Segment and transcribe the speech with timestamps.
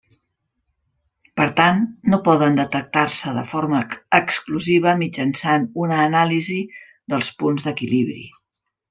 [1.39, 1.81] Per tant,
[2.13, 3.81] no poden detectar-se de forma
[4.21, 6.59] exclusiva mitjançant una anàlisi
[7.15, 8.23] dels punts d'equilibri.